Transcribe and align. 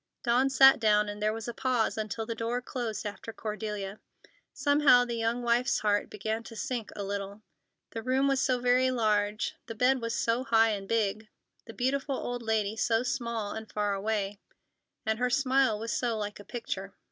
Dawn 0.23 0.49
sat 0.49 0.79
down, 0.79 1.07
and 1.07 1.21
there 1.21 1.31
was 1.31 1.47
a 1.47 1.53
pause 1.53 1.95
until 1.95 2.25
the 2.25 2.33
door 2.33 2.59
closed 2.59 3.05
after 3.05 3.31
Cordelia. 3.31 3.99
Somehow, 4.51 5.05
the 5.05 5.13
young 5.13 5.43
wife's 5.43 5.81
heart 5.81 6.09
began 6.09 6.41
to 6.45 6.55
sink 6.55 6.89
a 6.95 7.03
little. 7.03 7.43
The 7.91 8.01
room 8.01 8.25
looked 8.27 8.39
so 8.39 8.59
very 8.59 8.89
large, 8.89 9.53
the 9.67 9.75
bed 9.75 10.01
was 10.01 10.15
so 10.15 10.43
high 10.43 10.69
and 10.71 10.87
big, 10.87 11.27
the 11.67 11.73
beautiful 11.73 12.15
old 12.17 12.41
lady 12.41 12.75
so 12.75 13.03
small 13.03 13.51
and 13.51 13.71
far 13.71 13.93
away, 13.93 14.39
and 15.05 15.19
her 15.19 15.29
smile 15.29 15.77
was 15.77 15.93
so 15.95 16.17
like 16.17 16.39
a 16.39 16.43
picture. 16.45 16.95